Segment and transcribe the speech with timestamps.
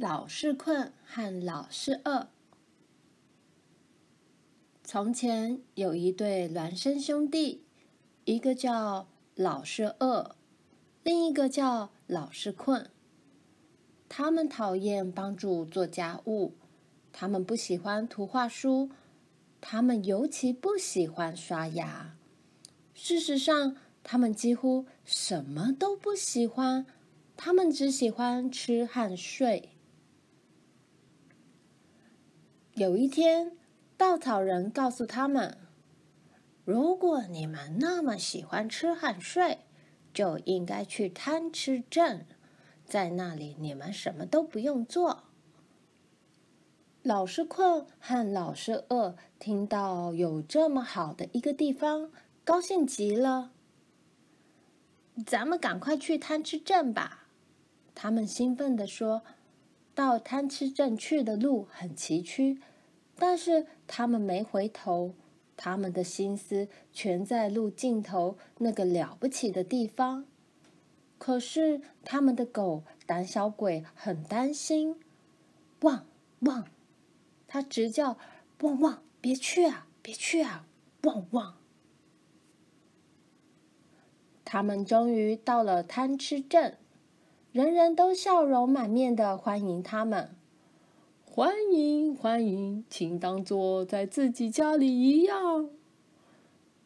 [0.00, 2.28] 老是困和老是饿。
[4.82, 7.66] 从前有一对孪生兄弟，
[8.24, 10.36] 一个叫老是饿，
[11.02, 12.88] 另一个叫老是困。
[14.08, 16.54] 他们讨厌帮助做家务，
[17.12, 18.88] 他们不喜欢图画书，
[19.60, 22.16] 他们尤其不喜欢刷牙。
[22.94, 26.86] 事实上，他们几乎什么都不喜欢，
[27.36, 29.68] 他们只喜欢吃和睡。
[32.80, 33.52] 有一天，
[33.98, 35.58] 稻草人告诉他们
[36.64, 39.58] ：“如果你们那么喜欢吃和睡，
[40.14, 42.24] 就应该去贪吃镇，
[42.86, 45.24] 在那里你们什么都不用做。”
[47.04, 52.10] 老是困和老是饿听到有这么好的一个地方，
[52.44, 53.50] 高兴极了。
[55.26, 57.26] 咱们赶快去贪吃镇吧！
[57.94, 59.20] 他们兴奋地说。
[59.92, 62.58] 到贪吃镇去的路很崎岖，
[63.20, 65.12] 但是他们没回头，
[65.54, 70.24] 他们的心思全在路尽头那个了不起的地方。
[71.18, 74.96] 可是他们的狗胆小鬼很担心，
[75.82, 76.06] 汪
[76.40, 76.64] 汪，
[77.46, 78.16] 他直叫
[78.62, 80.64] 汪汪，别去啊，别去啊，
[81.02, 81.54] 汪汪。
[84.46, 86.78] 他们终于到了贪吃镇。
[87.52, 90.36] 人人都笑容满面的欢迎他们，
[91.32, 95.70] 欢迎欢迎，请当作在自己家里一样。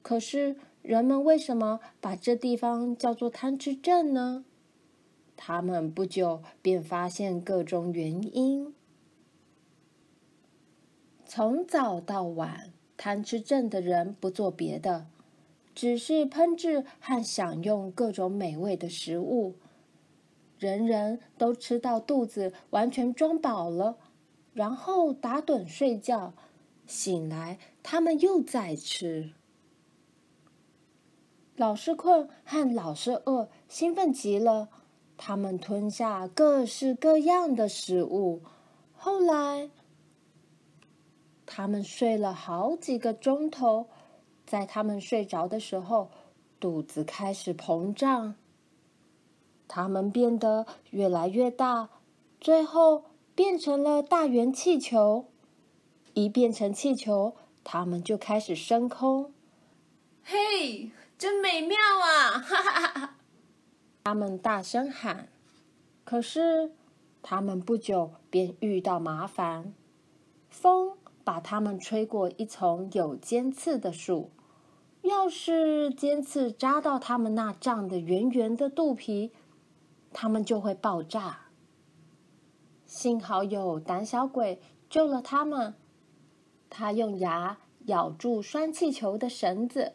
[0.02, 4.44] 可是人们为什么把这地方叫做贪吃镇呢？
[5.34, 8.74] 他们不久便发现各种原因。
[11.24, 15.06] 从早到晚，贪吃镇的人不做别的，
[15.74, 19.54] 只是烹制和享用各种美味的食物。
[20.58, 23.96] 人人都吃到肚子完全装饱了，
[24.54, 26.32] 然后打盹睡觉，
[26.86, 29.32] 醒来他们又在吃。
[31.56, 34.68] 老是困和老是饿兴奋极了，
[35.16, 38.42] 他们吞下各式各样的食物。
[38.96, 39.70] 后来，
[41.46, 43.86] 他们睡了好几个钟头，
[44.46, 46.10] 在他们睡着的时候，
[46.58, 48.34] 肚子开始膨胀。
[49.68, 51.88] 他们变得越来越大，
[52.40, 53.04] 最后
[53.34, 55.26] 变成了大圆气球。
[56.14, 57.34] 一变成气球，
[57.64, 59.32] 它们就开始升空。
[60.22, 62.38] 嘿，真美妙啊！
[62.38, 63.16] 哈哈哈！
[64.04, 65.28] 他们大声喊。
[66.04, 66.70] 可是，
[67.20, 69.74] 他们不久便遇到麻烦。
[70.48, 74.30] 风把他们吹过一丛有尖刺的树，
[75.02, 79.32] 要是尖刺扎到他们那胀得圆圆的肚皮，
[80.12, 81.48] 他们就会爆炸。
[82.94, 85.74] 幸好有胆小鬼救了他们，
[86.70, 89.94] 他用牙咬住拴气球的绳子，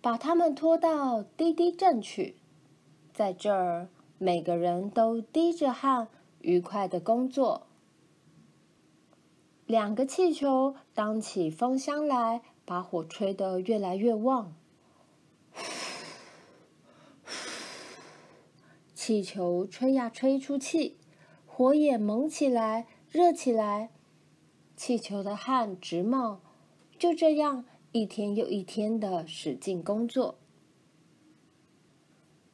[0.00, 2.36] 把他们拖到滴滴镇去。
[3.12, 3.88] 在这儿，
[4.18, 6.06] 每个人都滴着汗，
[6.40, 7.66] 愉快的工作。
[9.66, 14.54] 两个气球当起风箱来，把火吹得越来越旺。
[18.94, 20.96] 气球吹呀吹出气，
[21.58, 23.90] 火也猛起来，热起来，
[24.76, 26.38] 气球的汗直冒。
[26.96, 30.36] 就这样，一天又一天的使劲工作，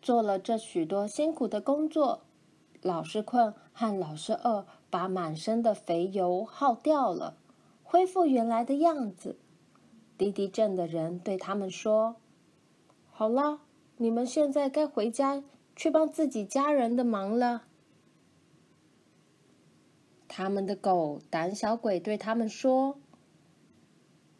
[0.00, 2.22] 做了这许多辛苦的工作，
[2.80, 7.36] 老是困和老是饿，把满身的肥油耗掉了，
[7.82, 9.36] 恢复原来的样子。
[10.16, 12.16] 滴滴镇的人对他们说
[13.12, 13.60] ：“好了，
[13.98, 15.44] 你们现在该回家。”
[15.76, 17.64] 去帮自己家人的忙了。
[20.36, 22.98] 他们的狗胆小鬼对他们说：“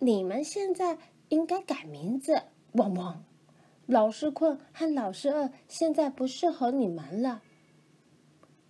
[0.01, 0.99] 你们现在
[1.29, 2.43] 应该改名字，
[2.73, 3.23] 汪汪！
[3.87, 7.43] 老是困和老是饿现在不适合你们了，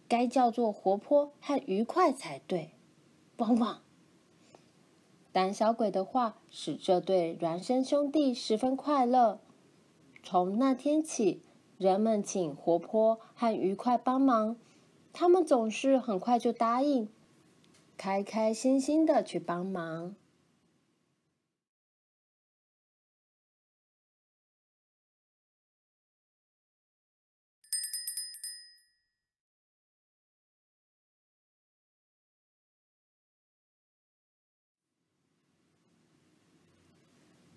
[0.06, 2.72] 该叫做活泼和愉快才对，
[3.38, 3.80] 汪汪！”
[5.32, 9.40] 胆小鬼的话使这对孪生兄弟十分快乐。
[10.22, 11.40] 从那天起。
[11.76, 14.56] 人们请活泼和愉快帮忙，
[15.16, 17.08] 他们总是很快就答应，
[17.96, 20.16] 开开心心的去帮忙。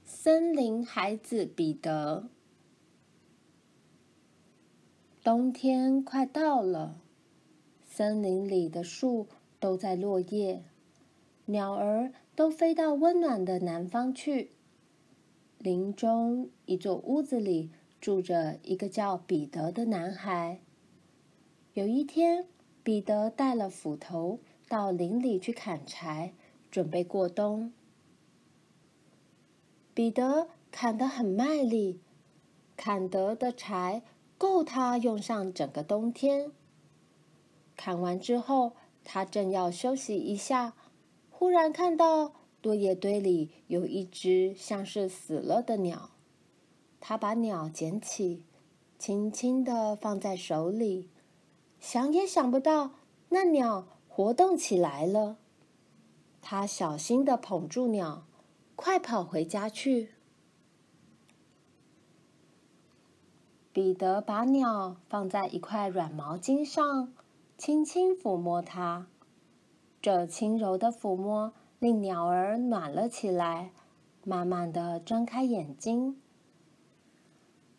[0.05, 2.29] 森林孩子彼得。
[5.23, 7.01] 冬天快到了，
[7.97, 9.25] 森林里的树
[9.59, 10.61] 都在落叶，
[11.45, 14.51] 鸟儿都飞到温暖的南方去。
[15.57, 20.59] 林中一座屋子里住着一个叫彼得的男孩。
[21.73, 22.45] 有一天，
[22.83, 26.35] 彼得带了斧头到林里去砍柴，
[26.69, 27.73] 准备过冬。
[29.95, 31.99] 彼得砍得很卖力，
[32.75, 34.03] 砍得的柴
[34.37, 36.51] 够他用上整个冬天。
[37.77, 38.73] 砍完之后，
[39.05, 40.73] 他正要休息一下，
[41.29, 46.09] 忽然看到落叶堆里有一只像是死了的鸟。
[46.99, 48.43] 他把鸟捡起，
[48.97, 51.09] 轻轻地放在手里，
[51.79, 52.91] 想也想不到，
[53.29, 55.37] 那鸟活动起来了。
[56.41, 58.25] 他小心地捧住鸟，
[58.75, 60.13] 快跑回家去。
[63.71, 67.13] 彼得把鸟放在一块软毛巾上。
[67.57, 69.07] 轻轻抚摸它，
[69.99, 73.71] 这轻柔的抚摸令鸟儿暖了起来，
[74.23, 76.21] 慢慢的睁开眼睛。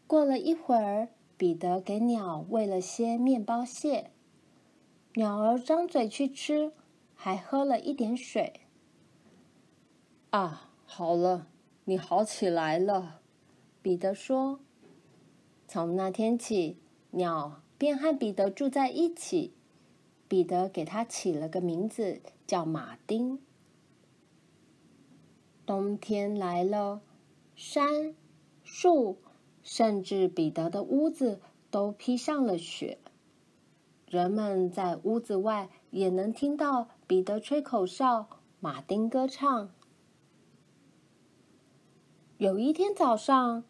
[0.08, 4.10] 过了一会儿，彼得给鸟喂了些面包屑，
[5.14, 6.72] 鸟儿张嘴去吃，
[7.14, 8.62] 还喝了一点水。
[10.30, 11.46] 啊，好了，
[11.84, 13.20] 你好起来了，
[13.80, 14.58] 彼得说。
[15.68, 16.78] 从那天起，
[17.12, 19.54] 鸟便和彼得住在一起。
[20.28, 23.40] 彼得给他起了个名字，叫马丁。
[25.64, 27.00] 冬天来了，
[27.56, 28.14] 山、
[28.62, 29.18] 树，
[29.62, 31.40] 甚至彼得的屋子
[31.70, 32.98] 都披上了雪。
[34.06, 38.28] 人们在屋子外也能听到彼得吹口哨，
[38.60, 39.70] 马丁歌唱。
[42.38, 43.64] 有一天早上，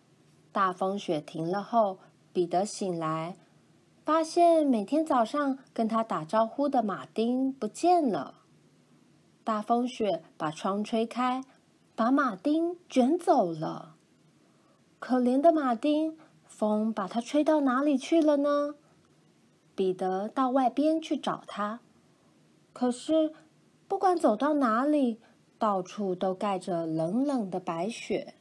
[0.52, 1.98] 大风雪停了后，
[2.32, 3.36] 彼得醒来。
[4.08, 8.36] 发现每天早上跟他打招呼的马丁不见了。
[9.44, 11.44] 大风雪把窗吹开，
[11.94, 13.96] 把马丁卷走了。
[14.98, 16.16] 可怜的马丁，
[16.46, 18.76] 风把他吹到哪里去了呢？
[19.74, 21.80] 彼得到外边去找他，
[22.72, 23.34] 可是
[23.86, 25.20] 不管走到哪里，
[25.58, 28.32] 到处都盖着冷冷的白雪。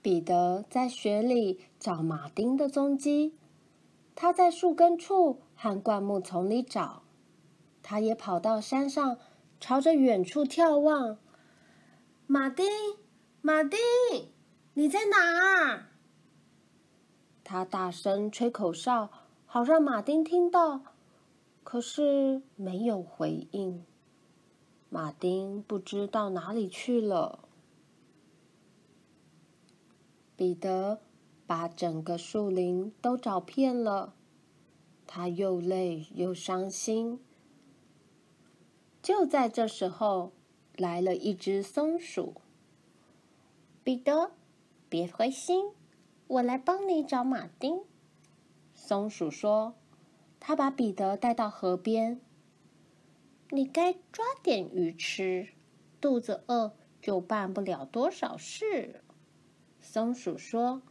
[0.00, 3.34] 彼得在雪里找马丁的踪迹。
[4.14, 7.02] 他在树根处和灌木丛里找，
[7.82, 9.18] 他也跑到山上，
[9.58, 11.16] 朝着远处眺望。
[12.26, 12.66] 马丁，
[13.40, 13.78] 马丁，
[14.74, 15.86] 你在哪儿？
[17.42, 19.10] 他大声吹口哨，
[19.46, 20.82] 好让马丁听到，
[21.64, 23.84] 可是没有回应。
[24.88, 27.48] 马丁不知到哪里去了。
[30.36, 31.00] 彼得。
[31.50, 34.14] 把整个树林都找遍了，
[35.04, 37.18] 他又累又伤心。
[39.02, 40.30] 就在这时候，
[40.76, 42.34] 来了一只松鼠。
[43.82, 44.30] 彼得，
[44.88, 45.72] 别灰心，
[46.28, 47.80] 我来帮你找马丁。
[48.72, 49.74] 松鼠说
[50.38, 52.20] ：“他把彼得带到河边，
[53.48, 55.48] 你该抓点鱼吃，
[56.00, 59.02] 肚子饿就办不了多少事。”
[59.82, 60.82] 松鼠说。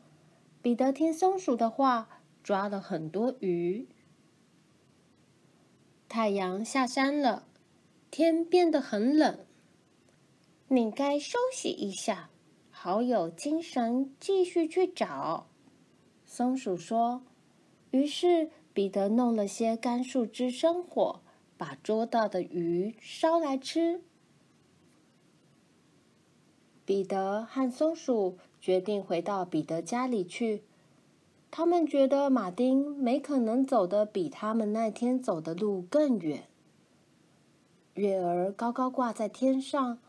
[0.61, 3.87] 彼得听松鼠的话，抓了很多鱼。
[6.09, 7.47] 太阳下山了，
[8.11, 9.45] 天变得很冷。
[10.67, 12.29] 你该休息一下，
[12.69, 15.47] 好有精神继续去找。
[16.25, 17.23] 松鼠说。
[17.91, 21.21] 于是彼得弄了些干树枝生火，
[21.57, 24.03] 把捉到的鱼烧来吃。
[26.85, 28.37] 彼得和松鼠。
[28.59, 30.63] 决定回到彼得家里去。
[31.51, 36.47] 他们觉得马丁没可能走得比他们那天走的路更远。
[37.95, 39.99] 月儿高高挂在天上，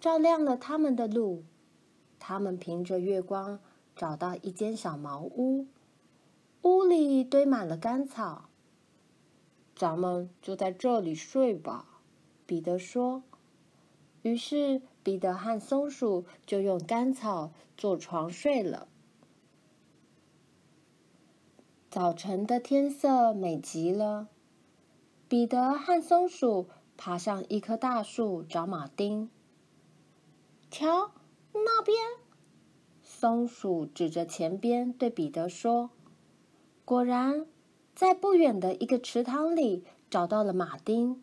[0.00, 1.44] 照亮了他们的路。
[2.18, 3.60] 他们凭着月光
[3.94, 5.66] 找到一间小茅屋，
[6.62, 8.48] 屋里堆满了干草。
[9.76, 12.00] 咱们就在这里睡吧，
[12.46, 13.22] 彼得说。
[14.22, 14.82] 于是。
[15.04, 18.88] 彼得和松鼠就用干草做床睡了。
[21.90, 24.28] 早晨的天色美极了，
[25.28, 29.28] 彼得和松鼠爬上一棵大树找马丁。
[30.70, 31.12] 瞧，
[31.52, 31.96] 那边！
[33.02, 35.90] 松鼠指着前边对彼得说
[36.84, 37.46] ：“果然，
[37.94, 41.22] 在不远的一个池塘里找到了马丁。”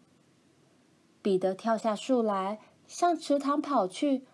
[1.24, 2.60] 彼得跳下树来。
[2.92, 4.26] 向池塘跑去，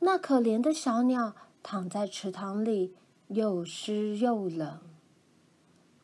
[0.00, 2.96] 那可怜的小鸟躺在池塘里，
[3.28, 4.80] 又湿又冷。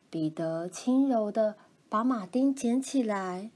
[0.09, 1.57] 彼得轻柔地
[1.89, 3.51] 把马丁捡起来。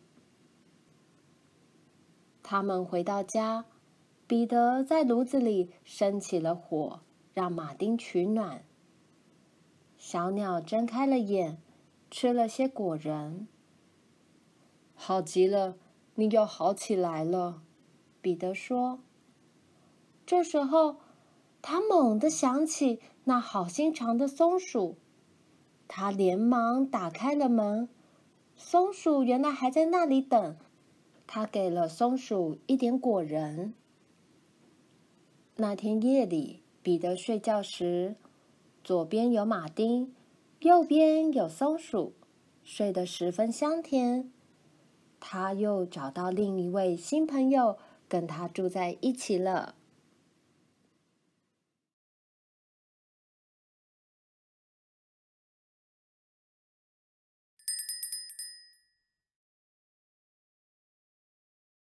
[2.42, 3.66] 他们回到家，
[4.26, 6.98] 彼得在炉子里生起了火，
[7.32, 8.64] 让马丁取暖。
[9.96, 11.58] 小鸟睁开了眼，
[12.10, 13.46] 吃了些果仁。
[14.96, 15.76] 好极了，
[16.16, 17.62] 你又好起来了，
[18.26, 18.98] 彼得说。
[20.26, 20.96] 这时候，
[21.62, 24.96] 他猛地想起那好心肠的松鼠，
[25.86, 27.88] 他连忙打开了门。
[28.56, 30.56] 松鼠原来还在那里等，
[31.28, 33.74] 他给了松鼠一点果仁。
[35.54, 38.16] 那天夜里，彼得睡觉时，
[38.82, 40.12] 左边有马丁，
[40.62, 42.12] 右边有松鼠，
[42.64, 44.32] 睡得十分香甜。
[45.20, 47.78] 他又找到另一位新朋友，
[48.08, 49.75] 跟他住在一起了。